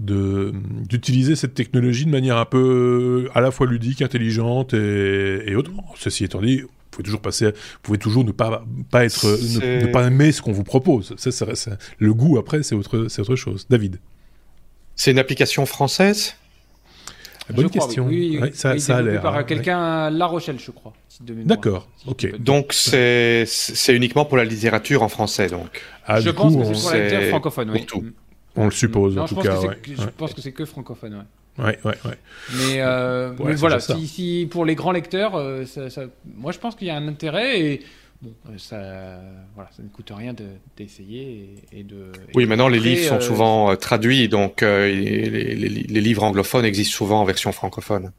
d'utiliser 0.00 1.36
cette 1.36 1.54
technologie 1.54 2.04
de 2.04 2.10
manière 2.10 2.36
un 2.36 2.46
peu 2.46 3.28
à 3.32 3.40
la 3.40 3.52
fois 3.52 3.68
ludique, 3.68 4.02
intelligente 4.02 4.74
et, 4.74 5.44
et 5.46 5.54
autre. 5.54 5.70
Ceci 5.96 6.24
étant 6.24 6.40
dit, 6.40 6.62
pouvez 6.94 7.04
toujours 7.04 7.20
passer, 7.20 7.46
vous 7.46 7.80
pouvez 7.82 7.98
toujours 7.98 8.24
ne 8.24 8.32
pas, 8.32 8.64
pas 8.90 9.04
être, 9.04 9.26
ne, 9.26 9.86
pas 9.86 10.06
aimer 10.06 10.32
ce 10.32 10.42
qu'on 10.42 10.52
vous 10.52 10.64
propose. 10.64 11.14
Ça, 11.16 11.30
ça, 11.30 11.70
le 11.98 12.14
goût 12.14 12.38
après, 12.38 12.62
c'est 12.62 12.74
autre, 12.74 13.06
c'est 13.08 13.20
autre 13.20 13.36
chose. 13.36 13.66
David. 13.68 13.98
C'est 14.96 15.10
une 15.10 15.18
application 15.18 15.66
française? 15.66 16.34
Bonne 17.50 17.68
question. 17.68 18.06
Oui, 18.06 18.40
ça, 18.54 18.78
ça 18.78 18.96
a 18.96 19.02
l'air. 19.02 19.20
Par 19.20 19.36
hein, 19.36 19.44
quelqu'un 19.44 19.78
à 19.78 20.10
La 20.10 20.26
Rochelle, 20.26 20.58
je 20.58 20.70
crois. 20.70 20.94
D'accord. 21.20 21.88
ok. 22.06 22.38
Donc 22.38 22.72
c'est 22.72 23.44
c'est 23.46 23.94
uniquement 23.94 24.24
pour 24.24 24.36
la 24.36 24.44
littérature 24.44 25.02
en 25.02 25.08
français, 25.08 25.48
donc. 25.48 25.82
Ah, 26.06 26.20
je 26.20 26.30
pense 26.30 26.56
que 26.56 26.64
c'est 26.64 26.80
pour 26.80 26.90
la 26.92 27.02
littérature 27.02 27.28
francophone, 27.28 27.70
oui. 27.70 27.86
On 28.56 28.66
le 28.66 28.70
suppose, 28.70 29.18
en 29.18 29.26
tout 29.26 29.36
cas. 29.36 29.60
Je 29.84 30.06
pense 30.16 30.32
que 30.32 30.40
c'est 30.40 30.52
que 30.52 30.64
francophone, 30.64 31.14
ouais. 31.14 31.24
Ouais, 31.58 31.78
ouais, 31.84 31.94
ouais. 32.04 32.18
Mais, 32.56 32.80
euh, 32.80 33.32
voilà, 33.36 33.78
si, 33.78 34.08
si, 34.08 34.48
pour 34.50 34.64
les 34.64 34.74
grands 34.74 34.92
lecteurs, 34.92 35.36
euh, 35.36 35.64
ça, 35.66 35.88
ça, 35.88 36.02
moi 36.36 36.50
je 36.52 36.58
pense 36.58 36.74
qu'il 36.74 36.88
y 36.88 36.90
a 36.90 36.96
un 36.96 37.06
intérêt 37.06 37.60
et 37.60 37.82
bon, 38.22 38.32
euh, 38.48 38.58
ça, 38.58 39.20
voilà, 39.54 39.70
ça 39.76 39.82
ne 39.82 39.88
coûte 39.88 40.10
rien 40.12 40.34
d'essayer 40.76 41.62
et, 41.72 41.80
et, 41.80 41.82
de. 41.84 42.10
Oui, 42.34 42.46
maintenant 42.46 42.68
les 42.68 42.80
livres 42.80 43.08
sont 43.08 43.20
souvent 43.20 43.76
traduits, 43.76 44.28
donc 44.28 44.62
les, 44.62 45.30
les, 45.30 45.54
les, 45.54 46.00
livres 46.00 46.24
anglophones 46.24 46.64
existent 46.64 46.96
souvent 46.96 47.20
en 47.20 47.24
version 47.24 47.52
francophone. 47.52 48.10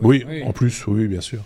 Oui, 0.00 0.24
en 0.44 0.52
plus, 0.52 0.86
oui, 0.86 1.06
bien 1.06 1.20
sûr. 1.20 1.40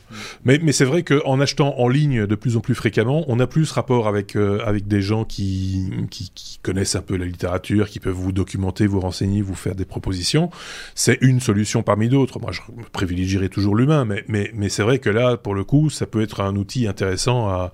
Mais, 0.45 0.59
mais 0.62 0.73
c'est 0.73 0.85
vrai 0.85 1.02
qu'en 1.02 1.40
achetant 1.40 1.78
en 1.78 1.88
ligne 1.88 2.26
de 2.26 2.35
plus 2.35 2.56
en 2.56 2.61
plus 2.61 2.75
fréquemment, 2.75 3.25
on 3.28 3.40
a 3.40 3.47
plus 3.47 3.71
rapport 3.73 4.09
avec, 4.09 4.37
euh, 4.37 4.61
avec 4.64 4.87
des 4.87 5.02
gens 5.02 5.25
qui, 5.25 5.90
qui, 6.11 6.30
connaissent 6.62 6.97
un 6.97 7.02
peu 7.02 7.16
la 7.16 7.26
littérature, 7.26 7.88
qui 7.88 8.00
peuvent 8.00 8.14
vous 8.14 8.33
documenter, 8.33 8.88
vous 8.88 8.99
renseigner, 8.99 9.40
vous 9.40 9.54
faire 9.54 9.76
des 9.76 9.85
propositions. 9.85 10.50
C'est 10.97 11.18
une 11.21 11.38
solution 11.38 11.85
parmi 11.85 12.09
d'autres. 12.09 12.40
Moi, 12.40 12.50
je 12.50 12.61
privilégierais 12.90 13.49
toujours 13.49 13.76
l'humain, 13.76 14.04
mais, 14.04 14.25
mais, 14.26 14.50
mais 14.54 14.68
c'est 14.68 14.83
vrai 14.83 14.99
que 14.99 15.11
là, 15.11 15.37
pour 15.37 15.54
le 15.54 15.62
coup, 15.62 15.90
ça 15.90 16.06
peut 16.06 16.23
être 16.23 16.40
un 16.40 16.56
outil 16.56 16.88
intéressant 16.88 17.49
à, 17.49 17.73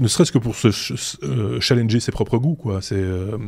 ne 0.00 0.08
serait-ce 0.08 0.32
que 0.32 0.38
pour 0.38 0.54
se 0.54 0.68
euh, 1.24 1.60
challenger 1.60 2.00
ses 2.00 2.12
propres 2.12 2.36
goûts, 2.36 2.56
quoi. 2.56 2.82
C'est, 2.82 2.96
euh, 2.96 3.38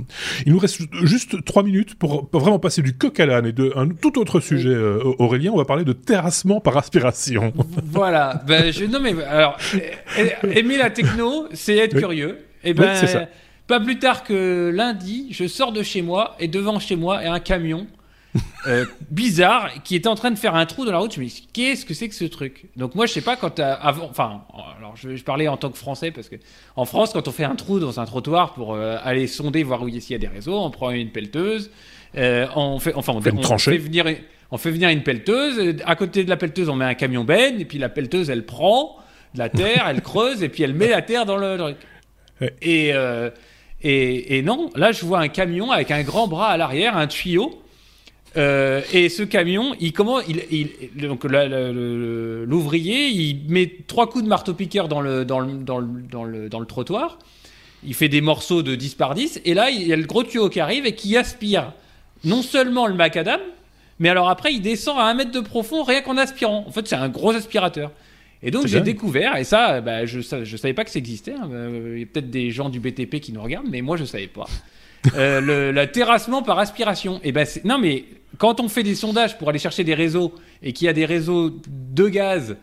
Il 0.47 0.53
nous 0.53 0.59
reste 0.59 0.81
juste 1.03 1.45
trois 1.45 1.63
minutes 1.63 1.97
pour, 1.97 2.29
vraiment 2.33 2.59
passer 2.59 2.83
du 2.83 2.97
coq 2.97 3.19
à 3.21 3.27
l'âne 3.27 3.47
et 3.47 3.53
de 3.53 3.73
un 3.77 3.89
tout 3.89 4.19
autre 4.19 4.41
sujet, 4.41 4.75
Aurélien. 5.19 5.51
On 5.53 5.59
va 5.59 5.65
parler 5.65 5.85
de 5.85 5.93
terrassement 6.07 6.61
par 6.61 6.77
aspiration. 6.79 7.53
Voilà. 7.85 8.43
Ben, 8.47 8.73
je, 8.73 8.85
non, 8.85 9.01
mais 9.01 9.15
alors, 9.25 9.59
aimer 10.55 10.79
la 10.79 10.91
techno, 10.91 11.49
c'est 11.53 11.77
être 11.77 11.99
curieux. 11.99 12.39
Et 12.65 12.71
eh 12.71 12.75
ben, 12.75 12.95
ça. 12.95 13.29
pas 13.67 13.79
plus 13.79 13.99
tard 13.99 14.25
que 14.25 14.73
lundi, 14.75 15.29
je 15.31 15.47
sors 15.47 15.73
de 15.73 15.83
chez 15.83 16.03
moi 16.03 16.35
et 16.41 16.49
devant 16.49 16.79
chez 16.79 16.97
moi 16.97 17.23
est 17.23 17.29
un 17.29 17.41
camion. 17.41 17.87
Euh, 18.67 18.85
bizarre 19.11 19.71
qui 19.85 19.95
était 19.95 20.09
en 20.09 20.15
train 20.15 20.31
de 20.31 20.39
faire 20.39 20.55
un 20.55 20.67
trou 20.67 20.85
dans 20.85 20.93
la 20.93 20.99
route. 20.99 21.15
Je 21.15 21.21
me 21.21 21.27
dis 21.27 21.47
qu'est-ce 21.53 21.85
que 21.85 21.95
c'est 21.95 22.09
que 22.09 22.15
ce 22.15 22.25
truc? 22.25 22.67
Donc 22.77 22.95
moi 22.95 23.07
je 23.07 23.13
sais 23.13 23.21
pas 23.21 23.37
quand 23.37 23.59
avant, 23.61 24.09
enfin 24.11 24.43
alors 24.79 24.95
je, 24.97 25.17
je, 25.17 25.25
parlais 25.25 25.49
en 25.49 25.57
tant 25.57 25.71
que 25.71 25.79
français 25.79 26.11
parce 26.11 26.29
que 26.29 26.37
en 26.75 26.85
France 26.85 27.13
quand 27.13 27.29
on 27.29 27.33
fait 27.33 27.45
un 27.45 27.55
trou 27.55 27.79
dans 27.79 28.01
un 28.01 28.05
trottoir 28.05 28.53
pour 28.53 28.75
euh, 28.75 28.99
aller 29.03 29.27
sonder 29.27 29.63
voir 29.63 29.83
où 29.83 29.89
il 29.89 29.97
y 29.97 30.15
a 30.15 30.19
des 30.19 30.29
réseaux, 30.29 30.59
on 30.59 30.71
prend 30.71 30.91
une 30.91 31.11
pelleteuse, 31.11 31.71
euh, 32.17 32.47
on 32.57 32.79
fait 32.79 32.95
enfin 32.95 33.13
on, 33.15 33.23
on, 33.25 33.53
on 33.53 33.59
fait 33.59 33.79
venir 33.79 34.07
on 34.51 34.59
fait 34.59 34.71
venir 34.71 34.89
une 34.89 35.03
pelleteuse. 35.03 35.77
À 35.85 35.97
côté 35.97 36.25
de 36.25 36.31
la 36.31 36.37
pelleteuse, 36.37 36.69
on 36.69 36.77
met 36.77 36.85
un 36.85 36.95
camion 36.95 37.25
benne. 37.25 37.61
Et 37.61 37.65
puis 37.65 37.79
la 37.79 37.89
pelleteuse, 37.89 38.31
elle 38.31 38.47
prend 38.47 38.97
de 39.35 39.39
la 39.39 39.49
terre, 39.49 39.87
elle 39.89 40.01
creuse. 40.03 40.43
Et 40.43 40.49
puis 40.49 40.63
elle 40.63 40.75
met 40.75 40.89
la 40.89 41.03
terre 41.03 41.27
dans 41.27 41.37
le. 41.37 41.75
Et, 42.63 42.93
euh, 42.93 43.31
et, 43.83 44.39
et, 44.39 44.43
non, 44.43 44.71
là, 44.75 44.93
je 44.93 45.05
vois 45.05 45.21
un 45.21 45.29
camion 45.29 45.71
avec 45.71 45.91
un 45.91 46.03
grand 46.03 46.29
bras 46.29 46.51
à 46.51 46.57
l'arrière, 46.57 46.97
un 46.97 47.07
tuyau. 47.07 47.63
Euh, 48.37 48.83
et 48.93 49.09
ce 49.09 49.23
camion, 49.23 49.75
il 49.81 49.93
comment 49.93 50.21
il, 50.21 50.43
il 50.51 50.69
donc 50.97 51.25
l'ouvrier, 51.25 53.09
il 53.09 53.45
met 53.49 53.73
trois 53.87 54.11
coups 54.11 54.25
de 54.25 54.29
marteau-piqueur 54.29 54.89
dans 54.89 55.01
le, 55.01 55.25
dans, 55.25 55.41
le, 55.41 55.53
dans, 55.55 55.79
le, 55.79 55.87
dans, 56.11 56.25
le, 56.25 56.49
dans 56.49 56.61
le 56.61 56.67
trottoir. 56.67 57.19
Il 57.85 57.95
fait 57.95 58.09
des 58.09 58.21
morceaux 58.21 58.63
de 58.63 58.75
10 58.75 58.95
par 58.97 59.15
10. 59.15 59.41
Et 59.45 59.55
là, 59.55 59.71
il 59.71 59.87
y 59.87 59.93
a 59.93 59.97
le 59.97 60.05
gros 60.05 60.23
tuyau 60.23 60.51
qui 60.51 60.61
arrive 60.61 60.87
et 60.87 60.95
qui 60.95 61.17
aspire 61.17 61.73
non 62.25 62.43
seulement 62.43 62.87
le 62.87 62.95
macadam, 62.95 63.41
mais 63.99 64.09
alors 64.09 64.29
après, 64.29 64.53
il 64.53 64.61
descend 64.61 64.99
à 64.99 65.05
un 65.05 65.15
mètre 65.15 65.31
de 65.31 65.41
profond 65.41 65.83
rien 65.83 66.03
qu'en 66.03 66.17
aspirant. 66.17 66.65
En 66.67 66.71
fait, 66.71 66.87
c'est 66.87 66.97
un 66.97 67.09
gros 67.09 67.33
aspirateur. 67.33 67.93
Et 68.43 68.51
donc 68.51 68.67
j'ai 68.67 68.81
découvert, 68.81 69.37
et 69.37 69.45
ça, 69.45 69.81
bah, 69.81 70.05
je 70.05 70.19
ne 70.19 70.45
savais 70.45 70.75
pas 70.75 70.85
que 70.85 70.91
ça 70.91 70.99
existait. 70.99 71.33
Hein. 71.33 71.49
Euh, 71.53 71.93
il 71.95 72.01
y 72.01 72.03
a 72.03 72.07
peut-être 72.07 72.31
des 72.31 72.51
gens 72.51 72.69
du 72.69 72.81
BTP 72.81 73.19
qui 73.19 73.33
nous 73.33 73.43
regardent, 73.43 73.69
mais 73.71 73.81
moi 73.81 73.97
je 73.97 74.03
ne 74.03 74.07
savais 74.07 74.27
pas. 74.27 74.47
euh, 75.17 75.41
le, 75.41 75.73
le, 75.73 75.87
terrassement 75.87 76.43
par 76.43 76.59
aspiration. 76.59 77.21
Et 77.25 77.33
ben 77.33 77.47
non, 77.65 77.79
mais 77.79 78.05
quand 78.39 78.61
on 78.61 78.69
fait 78.69 78.83
des 78.83 78.95
sondages 78.95 79.39
pour 79.39 79.49
aller 79.49 79.59
chercher 79.59 79.85
des 79.85 79.95
réseaux 79.95 80.35
et 80.63 80.73
qu'il 80.73 80.87
y 80.87 80.89
a 80.89 80.93
des 80.93 81.07
réseaux 81.07 81.51
de 81.69 82.09
gaz, 82.09 82.57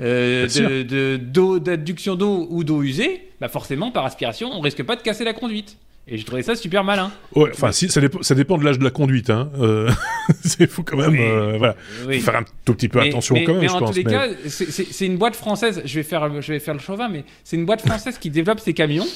euh, 0.00 1.18
d'eau, 1.18 1.58
d'adduction 1.58 2.14
d'eau 2.14 2.46
ou 2.50 2.64
d'eau 2.64 2.82
usée, 2.82 3.28
bah 3.40 3.48
forcément 3.48 3.90
par 3.90 4.06
aspiration, 4.06 4.50
on 4.52 4.60
risque 4.60 4.82
pas 4.82 4.96
de 4.96 5.02
casser 5.02 5.24
la 5.24 5.34
conduite. 5.34 5.76
Et 6.10 6.16
j'ai 6.16 6.24
trouvé 6.24 6.42
ça 6.42 6.56
super 6.56 6.84
malin. 6.84 7.12
Ouais, 7.34 7.50
enfin, 7.52 7.70
si, 7.70 7.88
ça, 7.90 8.00
dépend, 8.00 8.22
ça 8.22 8.34
dépend 8.34 8.56
de 8.56 8.64
l'âge 8.64 8.78
de 8.78 8.84
la 8.84 8.90
conduite. 8.90 9.28
Hein. 9.28 9.50
Euh, 9.60 9.90
c'est 10.42 10.68
faut 10.68 10.82
quand 10.82 10.96
même, 10.96 11.18
euh, 11.18 11.58
voilà, 11.58 11.76
faire 12.20 12.36
un 12.36 12.44
tout 12.64 12.74
petit 12.74 12.88
peu 12.88 13.00
attention 13.00 13.34
quand 13.44 13.52
même. 13.52 13.62
Mais 13.62 13.70
en 13.70 13.80
tous 13.80 13.92
les 13.92 14.04
cas, 14.04 14.28
c'est 14.46 15.06
une 15.06 15.18
boîte 15.18 15.36
française. 15.36 15.82
Je 15.84 15.94
vais 15.94 16.02
faire, 16.02 16.40
je 16.40 16.52
vais 16.52 16.60
faire 16.60 16.74
le 16.74 16.80
chauvin, 16.80 17.08
mais 17.08 17.24
c'est 17.44 17.56
une 17.56 17.66
boîte 17.66 17.82
française 17.82 18.18
qui 18.18 18.30
développe 18.30 18.60
ses 18.60 18.72
camions. 18.72 19.06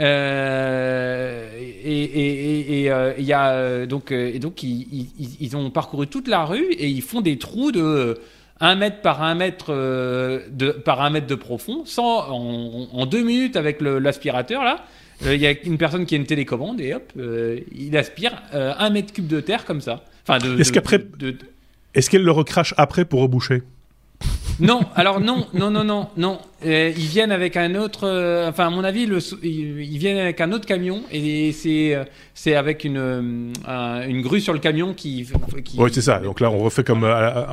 Euh, 0.00 1.50
et 1.84 2.82
il 2.84 2.88
euh, 2.88 3.14
y 3.18 3.32
a 3.32 3.84
donc 3.86 4.12
et 4.12 4.38
donc 4.38 4.62
ils, 4.62 5.10
ils, 5.18 5.36
ils, 5.40 5.56
ont 5.56 5.70
parcouru 5.70 6.06
toute 6.06 6.28
la 6.28 6.44
rue 6.44 6.70
et 6.70 6.86
ils 6.86 7.02
font 7.02 7.20
des 7.20 7.36
trous 7.36 7.72
de 7.72 8.16
1 8.60 8.74
mètre 8.74 9.00
par 9.00 9.22
1 9.22 9.34
mètre 9.34 9.72
de 9.72 10.70
par 10.70 11.00
un 11.00 11.10
mètre 11.10 11.26
de 11.26 11.34
profond, 11.34 11.84
sans 11.84 12.30
en, 12.30 12.88
en 12.92 13.06
deux 13.06 13.22
minutes 13.22 13.56
avec 13.56 13.80
l'aspirateur 13.80 14.64
là. 14.64 14.84
Euh, 15.26 15.34
il 15.34 15.40
y 15.40 15.46
a 15.46 15.54
une 15.64 15.78
personne 15.78 16.06
qui 16.06 16.14
a 16.14 16.18
une 16.18 16.26
télécommande 16.26 16.80
et 16.80 16.94
hop, 16.94 17.12
euh, 17.18 17.60
il 17.74 17.96
aspire 17.96 18.40
euh, 18.54 18.72
un 18.78 18.90
mètre 18.90 19.12
cube 19.12 19.26
de 19.26 19.40
terre 19.40 19.64
comme 19.64 19.80
ça. 19.80 20.04
Enfin, 20.26 20.38
Est-ce 20.58 20.72
qu'après, 20.72 21.04
est-ce 21.94 22.10
qu'elle 22.10 22.22
le 22.22 22.30
recrache 22.30 22.74
après 22.76 23.04
pour 23.04 23.20
reboucher? 23.22 23.62
Non, 24.60 24.80
alors 24.96 25.20
non, 25.20 25.46
non, 25.54 25.70
non, 25.70 25.84
non, 25.84 26.08
non. 26.16 26.40
ils 26.64 26.92
viennent 26.92 27.30
avec 27.30 27.56
un 27.56 27.76
autre. 27.76 28.08
enfin, 28.48 28.66
à 28.66 28.70
mon 28.70 28.82
avis, 28.82 29.06
le, 29.06 29.18
ils, 29.44 29.98
viennent 29.98 30.18
avec 30.18 30.40
un 30.40 30.50
autre 30.50 30.66
camion 30.66 31.02
et 31.12 31.52
c'est 31.52 31.96
c'est 32.34 32.56
avec 32.56 32.82
une 32.82 33.52
une 33.68 34.22
grue 34.22 34.40
sur 34.40 34.52
le 34.52 34.58
camion 34.58 34.94
qui. 34.94 35.28
qui 35.64 35.76
oui, 35.78 35.90
c'est 35.92 36.02
ça. 36.02 36.18
Donc 36.18 36.40
là, 36.40 36.50
on 36.50 36.58
refait 36.58 36.82
comme 36.82 37.06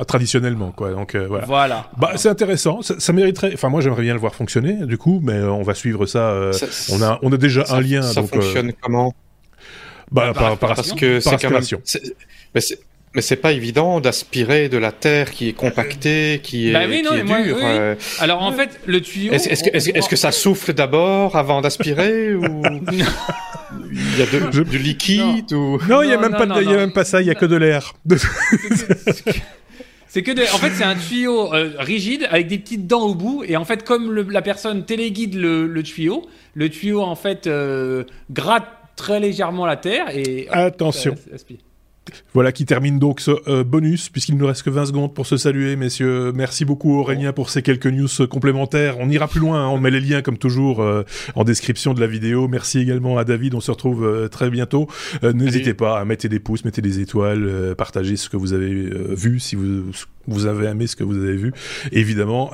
traditionnellement, 0.08 0.72
quoi. 0.72 0.90
Donc 0.90 1.14
voilà. 1.14 1.44
Voilà. 1.46 1.90
Bah, 1.96 2.12
c'est 2.16 2.28
intéressant. 2.28 2.82
Ça, 2.82 3.12
mériterait. 3.12 3.52
Enfin, 3.54 3.68
moi, 3.68 3.80
j'aimerais 3.80 4.02
bien 4.02 4.14
le 4.14 4.20
voir 4.20 4.34
fonctionner, 4.34 4.84
du 4.86 4.98
coup, 4.98 5.20
mais 5.22 5.40
on 5.40 5.62
va 5.62 5.74
suivre 5.74 6.06
ça. 6.06 6.50
on 6.90 7.02
a 7.02 7.20
on 7.22 7.32
a 7.32 7.36
déjà 7.36 7.64
un 7.68 7.80
lien. 7.80 8.02
Ça 8.02 8.24
fonctionne 8.24 8.72
comment? 8.80 9.14
bah, 10.10 10.32
par, 10.34 10.58
par, 10.58 10.74
parce 10.74 10.92
que 10.92 11.20
c'est 11.20 11.40
quand 11.40 11.50
même. 11.50 11.62
Mais 13.16 13.22
c'est 13.22 13.36
pas 13.36 13.52
évident 13.52 13.98
d'aspirer 13.98 14.68
de 14.68 14.76
la 14.76 14.92
terre 14.92 15.30
qui 15.30 15.48
est 15.48 15.54
compactée, 15.54 16.40
qui 16.42 16.68
est, 16.68 16.72
bah 16.74 16.80
oui, 16.86 17.02
non, 17.02 17.12
qui 17.12 17.20
est 17.20 17.44
dure. 17.44 17.56
Euh. 17.62 17.94
Alors 18.20 18.42
en 18.42 18.52
fait, 18.52 18.78
le 18.84 19.00
tuyau. 19.00 19.32
Est-ce 19.32 19.48
est 19.48 19.70
que, 19.70 19.98
est 19.98 20.08
que, 20.08 20.16
ça 20.16 20.32
souffle 20.32 20.74
d'abord 20.74 21.34
avant 21.34 21.62
d'aspirer 21.62 22.34
ou 22.34 22.44
il 23.90 24.18
y 24.18 24.22
a 24.22 24.26
de, 24.26 24.64
du 24.64 24.76
liquide 24.76 25.50
non. 25.50 25.76
ou 25.76 25.78
Non, 25.88 26.02
il 26.02 26.10
y 26.10 26.12
a 26.12 26.18
même 26.18 26.32
pas, 26.32 26.44
il 26.60 26.68
y 26.70 26.74
a 26.74 26.76
même 26.76 26.92
pas 26.92 27.06
ça. 27.06 27.22
Il 27.22 27.26
y 27.26 27.30
a 27.30 27.34
que 27.34 27.46
de 27.46 27.56
l'air. 27.56 27.94
C'est 30.08 30.22
que, 30.22 30.32
en 30.32 30.58
fait, 30.58 30.70
c'est 30.70 30.84
un 30.84 30.94
tuyau 30.94 31.52
euh, 31.52 31.72
rigide 31.78 32.26
avec 32.30 32.46
des 32.46 32.58
petites 32.58 32.86
dents 32.86 33.02
au 33.02 33.14
bout. 33.14 33.44
Et 33.46 33.56
en 33.56 33.66
fait, 33.66 33.82
comme 33.82 34.12
le, 34.12 34.22
la 34.22 34.40
personne 34.40 34.84
téléguide 34.86 35.34
le, 35.34 35.66
le, 35.66 35.82
tuyau, 35.82 36.26
le 36.54 36.70
tuyau 36.70 37.02
en 37.02 37.16
fait 37.16 37.46
euh, 37.46 38.04
gratte 38.30 38.68
très 38.96 39.20
légèrement 39.20 39.66
la 39.66 39.76
terre 39.76 40.06
et. 40.16 40.48
Attention. 40.50 41.16
Voilà 42.34 42.52
qui 42.52 42.64
termine 42.64 42.98
donc 42.98 43.20
ce 43.20 43.32
euh, 43.48 43.64
bonus, 43.64 44.08
puisqu'il 44.08 44.36
ne 44.36 44.44
reste 44.44 44.62
que 44.62 44.70
20 44.70 44.86
secondes 44.86 45.14
pour 45.14 45.26
se 45.26 45.36
saluer, 45.36 45.76
messieurs. 45.76 46.32
Merci 46.34 46.64
beaucoup 46.64 46.98
Aurélien 46.98 47.32
pour 47.32 47.50
ces 47.50 47.62
quelques 47.62 47.86
news 47.86 48.08
complémentaires. 48.28 48.96
On 48.98 49.08
ira 49.08 49.28
plus 49.28 49.40
loin, 49.40 49.64
hein. 49.64 49.68
on 49.68 49.78
met 49.78 49.90
les 49.90 50.00
liens 50.00 50.22
comme 50.22 50.38
toujours 50.38 50.82
euh, 50.82 51.04
en 51.34 51.44
description 51.44 51.94
de 51.94 52.00
la 52.00 52.06
vidéo. 52.06 52.48
Merci 52.48 52.80
également 52.80 53.18
à 53.18 53.24
David, 53.24 53.54
on 53.54 53.60
se 53.60 53.70
retrouve 53.70 54.04
euh, 54.04 54.28
très 54.28 54.50
bientôt. 54.50 54.88
N'hésitez 55.22 55.74
pas 55.74 55.98
à 55.98 56.04
mettre 56.04 56.28
des 56.28 56.40
pouces, 56.40 56.64
mettez 56.64 56.82
des 56.82 57.00
étoiles, 57.00 57.74
partagez 57.76 58.16
ce 58.16 58.28
que 58.28 58.36
vous 58.36 58.52
avez 58.52 58.72
vu, 59.14 59.40
si 59.40 59.56
vous, 59.56 59.84
vous 60.26 60.46
avez 60.46 60.66
aimé 60.66 60.86
ce 60.86 60.96
que 60.96 61.04
vous 61.04 61.16
avez 61.16 61.36
vu. 61.36 61.52
Évidemment, 61.92 62.50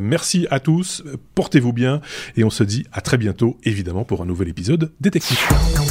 merci 0.00 0.46
à 0.50 0.60
tous, 0.60 1.02
portez-vous 1.34 1.72
bien, 1.72 2.00
et 2.36 2.44
on 2.44 2.50
se 2.50 2.64
dit 2.64 2.86
à 2.92 3.00
très 3.00 3.18
bientôt, 3.18 3.58
évidemment, 3.64 4.04
pour 4.04 4.22
un 4.22 4.26
nouvel 4.26 4.48
épisode. 4.48 4.92
Thank 5.02 5.89